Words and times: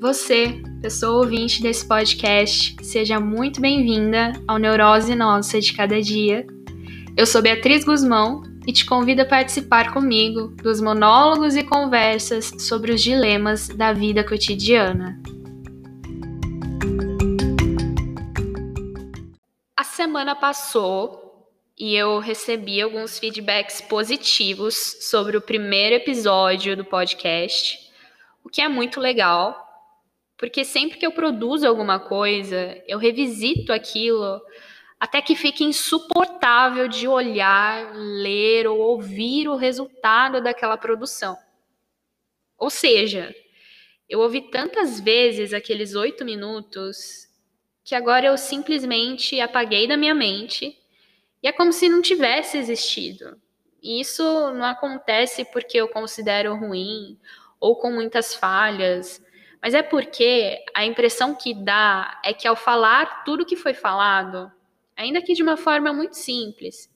Você, 0.00 0.62
pessoa 0.80 1.18
ouvinte 1.18 1.60
desse 1.60 1.84
podcast, 1.84 2.76
seja 2.84 3.18
muito 3.18 3.60
bem-vinda 3.60 4.32
ao 4.46 4.56
Neurose 4.56 5.12
Nossa 5.16 5.60
de 5.60 5.72
Cada 5.72 6.00
Dia. 6.00 6.46
Eu 7.16 7.26
sou 7.26 7.42
Beatriz 7.42 7.84
Guzmão 7.84 8.44
e 8.64 8.72
te 8.72 8.86
convido 8.86 9.22
a 9.22 9.26
participar 9.26 9.92
comigo 9.92 10.54
dos 10.62 10.80
monólogos 10.80 11.56
e 11.56 11.64
conversas 11.64 12.52
sobre 12.60 12.92
os 12.92 13.02
dilemas 13.02 13.66
da 13.66 13.92
vida 13.92 14.22
cotidiana. 14.22 15.20
A 19.76 19.82
semana 19.82 20.36
passou 20.36 21.50
e 21.76 21.96
eu 21.96 22.20
recebi 22.20 22.80
alguns 22.80 23.18
feedbacks 23.18 23.80
positivos 23.80 24.76
sobre 25.00 25.36
o 25.36 25.40
primeiro 25.40 25.96
episódio 25.96 26.76
do 26.76 26.84
podcast, 26.84 27.76
o 28.44 28.48
que 28.48 28.62
é 28.62 28.68
muito 28.68 29.00
legal 29.00 29.67
porque 30.38 30.64
sempre 30.64 30.96
que 30.96 31.04
eu 31.04 31.10
produzo 31.10 31.66
alguma 31.66 31.98
coisa, 31.98 32.80
eu 32.86 32.96
revisito 32.96 33.72
aquilo 33.72 34.40
até 34.98 35.20
que 35.20 35.34
fique 35.34 35.64
insuportável 35.64 36.86
de 36.88 37.08
olhar, 37.08 37.92
ler 37.94 38.68
ou 38.68 38.78
ouvir 38.78 39.48
o 39.48 39.56
resultado 39.56 40.40
daquela 40.40 40.76
produção. 40.76 41.36
Ou 42.56 42.70
seja, 42.70 43.34
eu 44.08 44.20
ouvi 44.20 44.40
tantas 44.50 45.00
vezes 45.00 45.52
aqueles 45.52 45.94
oito 45.94 46.24
minutos 46.24 47.28
que 47.84 47.94
agora 47.94 48.26
eu 48.26 48.36
simplesmente 48.38 49.40
apaguei 49.40 49.88
da 49.88 49.96
minha 49.96 50.14
mente 50.14 50.76
e 51.42 51.48
é 51.48 51.52
como 51.52 51.72
se 51.72 51.88
não 51.88 52.00
tivesse 52.00 52.58
existido. 52.58 53.40
E 53.82 54.00
isso 54.00 54.22
não 54.52 54.66
acontece 54.66 55.44
porque 55.46 55.78
eu 55.78 55.88
considero 55.88 56.54
ruim 56.56 57.18
ou 57.60 57.76
com 57.76 57.90
muitas 57.92 58.34
falhas 58.34 59.20
mas 59.62 59.74
é 59.74 59.82
porque 59.82 60.64
a 60.74 60.84
impressão 60.84 61.34
que 61.34 61.52
dá 61.52 62.20
é 62.24 62.32
que 62.32 62.46
ao 62.46 62.56
falar 62.56 63.24
tudo 63.24 63.44
que 63.44 63.56
foi 63.56 63.74
falado, 63.74 64.50
ainda 64.96 65.20
que 65.20 65.34
de 65.34 65.42
uma 65.42 65.56
forma 65.56 65.92
muito 65.92 66.16
simples, 66.16 66.90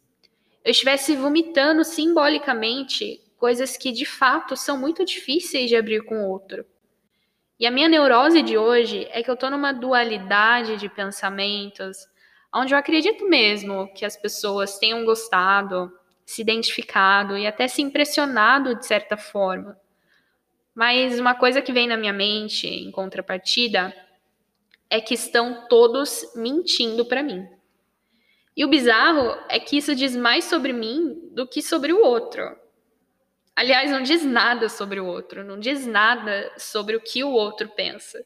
eu 0.65 0.71
estivesse 0.71 1.17
vomitando 1.17 1.85
simbolicamente 1.85 3.21
coisas 3.37 3.77
que 3.77 3.91
de 3.91 4.07
fato 4.07 4.57
são 4.57 4.79
muito 4.79 5.05
difíceis 5.05 5.69
de 5.69 5.77
abrir 5.77 6.05
com 6.05 6.23
o 6.23 6.29
outro. 6.29 6.65
E 7.59 7.67
a 7.67 7.71
minha 7.71 7.89
neurose 7.89 8.43
de 8.43 8.57
hoje 8.57 9.09
é 9.11 9.23
que 9.23 9.31
eu 9.31 9.35
estou 9.35 9.51
numa 9.51 9.73
dualidade 9.73 10.77
de 10.77 10.89
pensamentos, 10.89 11.97
onde 12.55 12.75
eu 12.75 12.79
acredito 12.79 13.29
mesmo 13.29 13.93
que 13.95 14.05
as 14.05 14.17
pessoas 14.17 14.79
tenham 14.79 15.05
gostado, 15.05 15.93
se 16.25 16.43
identificado 16.43 17.37
e 17.37 17.47
até 17.47 17.67
se 17.67 17.83
impressionado 17.83 18.75
de 18.77 18.87
certa 18.87 19.17
forma. 19.17 19.77
Mas 20.75 21.19
uma 21.19 21.35
coisa 21.35 21.61
que 21.61 21.73
vem 21.73 21.87
na 21.87 21.97
minha 21.97 22.13
mente, 22.13 22.67
em 22.67 22.91
contrapartida, 22.91 23.95
é 24.89 25.01
que 25.01 25.15
estão 25.15 25.67
todos 25.69 26.33
mentindo 26.35 27.05
para 27.05 27.23
mim. 27.23 27.47
E 28.57 28.65
o 28.65 28.69
bizarro 28.69 29.37
é 29.49 29.59
que 29.59 29.77
isso 29.79 29.95
diz 29.95 30.15
mais 30.15 30.45
sobre 30.45 30.73
mim 30.73 31.31
do 31.33 31.47
que 31.47 31.63
sobre 31.63 31.93
o 31.93 32.03
outro. 32.03 32.57
Aliás, 33.55 33.91
não 33.91 34.03
diz 34.03 34.25
nada 34.25 34.69
sobre 34.69 35.01
o 35.01 35.07
outro, 35.07 35.45
não 35.45 35.59
diz 35.59 35.87
nada 35.87 36.53
sobre 36.57 36.97
o 36.97 37.01
que 37.01 37.23
o 37.23 37.31
outro 37.31 37.69
pensa. 37.69 38.25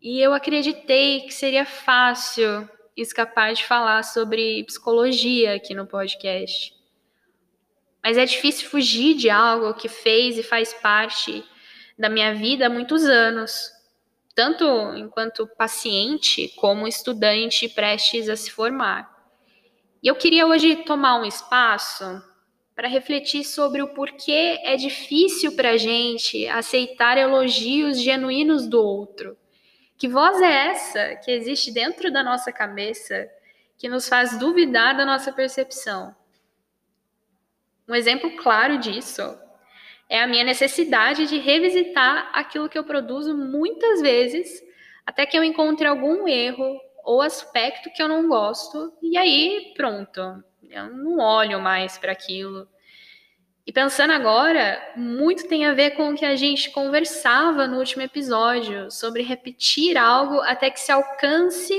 E 0.00 0.20
eu 0.20 0.32
acreditei 0.32 1.20
que 1.22 1.32
seria 1.32 1.64
fácil 1.64 2.68
escapar 2.96 3.52
de 3.52 3.64
falar 3.64 4.02
sobre 4.02 4.64
psicologia 4.64 5.54
aqui 5.54 5.74
no 5.74 5.86
podcast. 5.86 6.77
Mas 8.08 8.16
é 8.16 8.24
difícil 8.24 8.70
fugir 8.70 9.14
de 9.16 9.28
algo 9.28 9.74
que 9.74 9.86
fez 9.86 10.38
e 10.38 10.42
faz 10.42 10.72
parte 10.72 11.44
da 11.98 12.08
minha 12.08 12.32
vida 12.34 12.64
há 12.64 12.70
muitos 12.70 13.04
anos, 13.04 13.70
tanto 14.34 14.64
enquanto 14.96 15.46
paciente 15.46 16.48
como 16.56 16.88
estudante 16.88 17.68
prestes 17.68 18.30
a 18.30 18.34
se 18.34 18.50
formar. 18.50 19.14
E 20.02 20.08
eu 20.08 20.16
queria 20.16 20.46
hoje 20.46 20.74
tomar 20.84 21.20
um 21.20 21.24
espaço 21.26 22.02
para 22.74 22.88
refletir 22.88 23.44
sobre 23.44 23.82
o 23.82 23.88
porquê 23.88 24.58
é 24.62 24.74
difícil 24.74 25.54
para 25.54 25.72
a 25.72 25.76
gente 25.76 26.48
aceitar 26.48 27.18
elogios 27.18 28.00
genuínos 28.00 28.66
do 28.66 28.82
outro. 28.82 29.36
Que 29.98 30.08
voz 30.08 30.40
é 30.40 30.68
essa 30.70 31.16
que 31.16 31.30
existe 31.30 31.70
dentro 31.70 32.10
da 32.10 32.24
nossa 32.24 32.50
cabeça 32.50 33.28
que 33.76 33.86
nos 33.86 34.08
faz 34.08 34.38
duvidar 34.38 34.96
da 34.96 35.04
nossa 35.04 35.30
percepção? 35.30 36.16
Um 37.88 37.94
exemplo 37.94 38.36
claro 38.36 38.78
disso 38.78 39.22
é 40.08 40.20
a 40.20 40.26
minha 40.26 40.44
necessidade 40.44 41.26
de 41.26 41.38
revisitar 41.38 42.30
aquilo 42.34 42.68
que 42.68 42.78
eu 42.78 42.84
produzo 42.84 43.36
muitas 43.36 44.00
vezes, 44.00 44.62
até 45.06 45.24
que 45.24 45.38
eu 45.38 45.42
encontre 45.42 45.86
algum 45.86 46.28
erro 46.28 46.80
ou 47.04 47.22
aspecto 47.22 47.90
que 47.90 48.02
eu 48.02 48.08
não 48.08 48.28
gosto, 48.28 48.92
e 49.02 49.16
aí 49.16 49.72
pronto, 49.74 50.20
eu 50.70 50.94
não 50.94 51.18
olho 51.18 51.60
mais 51.60 51.96
para 51.96 52.12
aquilo. 52.12 52.68
E 53.66 53.72
pensando 53.72 54.12
agora, 54.12 54.80
muito 54.96 55.46
tem 55.46 55.66
a 55.66 55.74
ver 55.74 55.90
com 55.90 56.10
o 56.10 56.14
que 56.14 56.24
a 56.24 56.36
gente 56.36 56.70
conversava 56.70 57.66
no 57.66 57.78
último 57.78 58.02
episódio 58.02 58.90
sobre 58.90 59.22
repetir 59.22 59.96
algo 59.96 60.40
até 60.40 60.70
que 60.70 60.80
se 60.80 60.92
alcance 60.92 61.74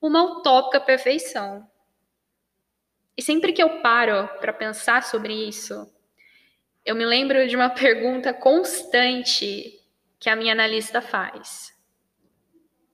uma 0.00 0.22
utópica 0.22 0.80
perfeição. 0.80 1.64
E 3.16 3.22
sempre 3.22 3.52
que 3.52 3.62
eu 3.62 3.80
paro 3.80 4.28
para 4.40 4.52
pensar 4.52 5.02
sobre 5.02 5.32
isso, 5.32 5.90
eu 6.84 6.94
me 6.94 7.06
lembro 7.06 7.48
de 7.48 7.56
uma 7.56 7.70
pergunta 7.74 8.34
constante 8.34 9.80
que 10.20 10.28
a 10.28 10.36
minha 10.36 10.52
analista 10.52 11.00
faz. 11.00 11.74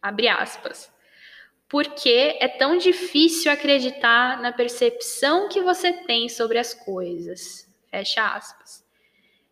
Abre 0.01 0.29
aspas. 0.29 0.93
Por 1.69 1.95
que 1.95 2.37
é 2.39 2.49
tão 2.49 2.77
difícil 2.77 3.51
acreditar 3.51 4.41
na 4.43 4.53
percepção 4.53 5.49
que 5.49 5.61
você 5.61 5.93
tem 5.93 6.29
sobre 6.29 6.59
as 6.59 6.75
coisas? 6.75 7.67
Fecha 7.91 8.35
aspas. 8.35 8.85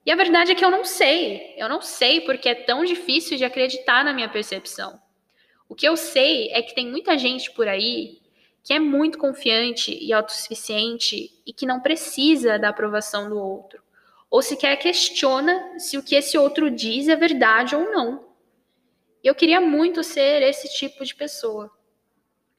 E 0.04 0.10
a 0.10 0.16
verdade 0.16 0.52
é 0.52 0.54
que 0.54 0.64
eu 0.64 0.70
não 0.70 0.84
sei. 0.84 1.54
Eu 1.56 1.68
não 1.68 1.80
sei 1.80 2.20
porque 2.20 2.48
é 2.48 2.54
tão 2.54 2.84
difícil 2.84 3.36
de 3.36 3.44
acreditar 3.44 4.04
na 4.04 4.12
minha 4.12 4.28
percepção. 4.28 5.00
O 5.68 5.74
que 5.74 5.86
eu 5.86 5.96
sei 5.96 6.50
é 6.52 6.62
que 6.62 6.74
tem 6.74 6.88
muita 6.88 7.16
gente 7.16 7.50
por 7.52 7.68
aí 7.68 8.19
que 8.62 8.72
é 8.72 8.78
muito 8.78 9.18
confiante 9.18 9.96
e 10.00 10.12
autossuficiente 10.12 11.30
e 11.46 11.52
que 11.52 11.66
não 11.66 11.80
precisa 11.80 12.58
da 12.58 12.68
aprovação 12.68 13.28
do 13.28 13.38
outro, 13.38 13.82
ou 14.30 14.42
sequer 14.42 14.76
questiona 14.76 15.78
se 15.78 15.96
o 15.98 16.02
que 16.02 16.14
esse 16.14 16.36
outro 16.36 16.70
diz 16.70 17.08
é 17.08 17.16
verdade 17.16 17.74
ou 17.74 17.90
não. 17.90 18.28
Eu 19.22 19.34
queria 19.34 19.60
muito 19.60 20.02
ser 20.02 20.42
esse 20.42 20.72
tipo 20.74 21.04
de 21.04 21.14
pessoa, 21.14 21.70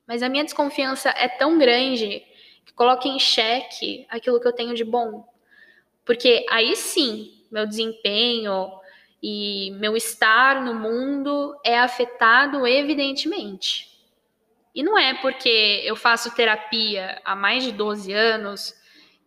mas 0.08 0.22
a 0.22 0.30
minha 0.30 0.44
desconfiança 0.44 1.10
é 1.10 1.28
tão 1.28 1.58
grande 1.58 2.24
que 2.66 2.74
coloca 2.74 3.08
em 3.08 3.20
xeque 3.20 4.06
aquilo 4.10 4.40
que 4.40 4.48
eu 4.48 4.54
tenho 4.54 4.76
de 4.76 4.84
bom, 4.84 5.26
porque 6.06 6.46
aí 6.50 6.76
sim 6.76 7.46
meu 7.52 7.68
desempenho 7.68 8.72
e 9.22 9.72
meu 9.80 9.96
estar 9.96 10.64
no 10.64 10.74
mundo 10.74 11.56
é 11.64 11.78
afetado 11.78 12.66
evidentemente. 12.66 13.91
E 14.74 14.84
não 14.84 14.98
é 14.98 15.14
porque 15.16 15.82
eu 15.84 15.96
faço 15.96 16.34
terapia 16.34 17.22
há 17.26 17.36
mais 17.36 17.64
de 17.64 17.72
12 17.72 18.14
anos 18.14 18.74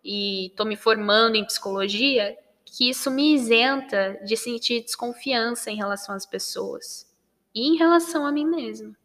e 0.02 0.46
estou 0.46 0.64
me 0.64 0.76
formando 0.76 1.36
em 1.36 1.44
psicologia 1.44 2.36
que 2.64 2.88
isso 2.88 3.10
me 3.10 3.34
isenta 3.34 4.18
de 4.24 4.36
sentir 4.36 4.82
desconfiança 4.82 5.70
em 5.70 5.76
relação 5.76 6.14
às 6.14 6.26
pessoas 6.26 7.06
e 7.54 7.68
em 7.68 7.76
relação 7.76 8.26
a 8.26 8.32
mim 8.32 8.46
mesma. 8.46 8.96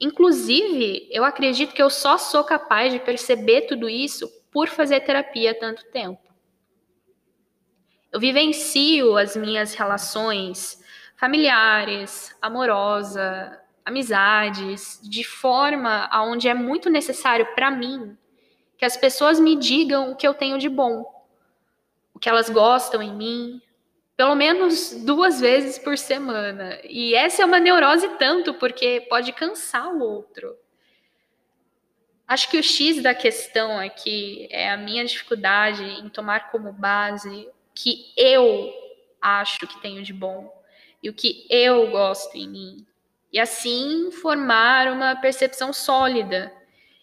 Inclusive, 0.00 1.08
eu 1.12 1.24
acredito 1.24 1.72
que 1.72 1.82
eu 1.82 1.88
só 1.88 2.18
sou 2.18 2.42
capaz 2.42 2.92
de 2.92 2.98
perceber 2.98 3.62
tudo 3.62 3.88
isso 3.88 4.28
por 4.50 4.68
fazer 4.68 5.00
terapia 5.00 5.52
há 5.52 5.54
tanto 5.54 5.84
tempo. 5.92 6.20
Eu 8.10 8.20
vivencio 8.20 9.16
as 9.16 9.36
minhas 9.36 9.74
relações 9.74 10.82
familiares, 11.16 12.36
amorosa, 12.42 13.61
amizades, 13.84 15.00
de 15.02 15.24
forma 15.24 16.08
aonde 16.10 16.48
é 16.48 16.54
muito 16.54 16.88
necessário 16.88 17.46
para 17.54 17.70
mim 17.70 18.16
que 18.76 18.84
as 18.84 18.96
pessoas 18.96 19.38
me 19.38 19.54
digam 19.56 20.10
o 20.10 20.16
que 20.16 20.26
eu 20.26 20.34
tenho 20.34 20.58
de 20.58 20.68
bom, 20.68 21.04
o 22.12 22.18
que 22.18 22.28
elas 22.28 22.50
gostam 22.50 23.00
em 23.00 23.14
mim, 23.14 23.62
pelo 24.16 24.34
menos 24.34 25.04
duas 25.04 25.40
vezes 25.40 25.78
por 25.78 25.96
semana. 25.96 26.78
E 26.84 27.14
essa 27.14 27.42
é 27.42 27.44
uma 27.44 27.60
neurose 27.60 28.08
tanto 28.18 28.54
porque 28.54 29.06
pode 29.08 29.32
cansar 29.32 29.88
o 29.94 30.00
outro. 30.00 30.56
Acho 32.26 32.48
que 32.48 32.58
o 32.58 32.62
X 32.62 33.02
da 33.02 33.14
questão 33.14 33.78
aqui 33.78 34.48
é 34.50 34.70
a 34.70 34.76
minha 34.76 35.04
dificuldade 35.04 35.84
em 35.84 36.08
tomar 36.08 36.50
como 36.50 36.72
base 36.72 37.48
que 37.74 38.12
eu 38.16 38.72
acho 39.20 39.66
que 39.66 39.80
tenho 39.80 40.02
de 40.02 40.12
bom 40.12 40.52
e 41.02 41.08
o 41.08 41.14
que 41.14 41.46
eu 41.48 41.90
gosto 41.90 42.36
em 42.36 42.48
mim 42.48 42.86
e 43.32 43.40
assim 43.40 44.10
formar 44.10 44.92
uma 44.92 45.16
percepção 45.16 45.72
sólida 45.72 46.52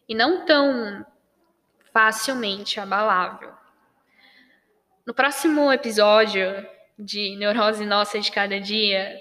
e 0.08 0.14
não 0.14 0.46
tão 0.46 1.06
facilmente 1.92 2.80
abalável. 2.80 3.52
No 5.06 5.14
próximo 5.14 5.72
episódio 5.74 6.46
de 6.98 7.36
Neurose 7.36 7.86
Nossa 7.86 8.20
de 8.20 8.32
Cada 8.32 8.60
Dia, 8.60 9.20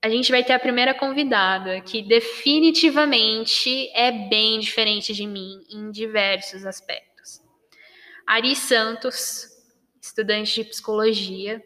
a 0.00 0.08
gente 0.08 0.30
vai 0.30 0.44
ter 0.44 0.52
a 0.52 0.58
primeira 0.58 0.94
convidada, 0.94 1.80
que 1.80 2.00
definitivamente 2.02 3.90
é 3.94 4.10
bem 4.10 4.60
diferente 4.60 5.12
de 5.12 5.26
mim 5.26 5.64
em 5.68 5.90
diversos 5.90 6.64
aspectos. 6.64 7.42
Ari 8.26 8.54
Santos, 8.54 9.48
estudante 10.00 10.62
de 10.62 10.68
psicologia. 10.70 11.62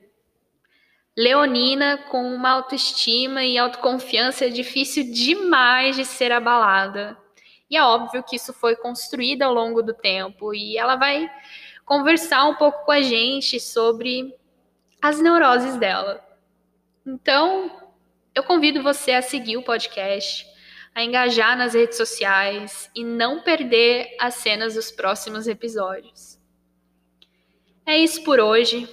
Leonina, 1.17 1.99
com 2.11 2.35
uma 2.35 2.51
autoestima 2.51 3.45
e 3.45 3.59
autoconfiança 3.59 4.51
difícil 4.51 5.13
demais 5.13 5.97
de 5.97 6.05
ser 6.05 6.33
abalada. 6.33 7.17
E 7.71 7.77
é 7.77 7.83
óbvio 7.83 8.23
que 8.23 8.37
isso 8.37 8.53
foi 8.53 8.77
construído 8.77 9.43
ao 9.43 9.53
longo 9.53 9.83
do 9.83 9.95
tempo, 9.95 10.55
e 10.55 10.77
ela 10.77 10.97
vai 10.97 11.31
conversar 11.85 12.45
um 12.47 12.55
pouco 12.55 12.85
com 12.85 12.93
a 12.93 13.03
gente 13.03 13.61
sobre 13.61 14.35
as 15.01 15.21
neuroses 15.21 15.77
dela. 15.77 16.25
Então, 17.07 17.71
eu 18.35 18.43
convido 18.43 18.83
você 18.83 19.13
a 19.13 19.23
seguir 19.23 19.57
o 19.57 19.63
podcast, 19.63 20.47
a 20.95 21.03
engajar 21.03 21.57
nas 21.57 21.75
redes 21.75 21.97
sociais 21.97 22.91
e 22.95 23.05
não 23.05 23.43
perder 23.43 24.17
as 24.19 24.35
cenas 24.35 24.75
dos 24.75 24.91
próximos 24.91 25.47
episódios. 25.47 26.39
É 27.85 27.99
isso 27.99 28.23
por 28.23 28.39
hoje. 28.39 28.89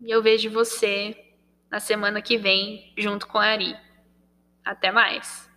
E 0.00 0.10
eu 0.10 0.22
vejo 0.22 0.50
você 0.50 1.14
na 1.70 1.78
semana 1.78 2.22
que 2.22 2.38
vem 2.38 2.94
junto 2.96 3.26
com 3.26 3.38
a 3.38 3.44
Ari. 3.44 3.76
Até 4.64 4.90
mais! 4.90 5.49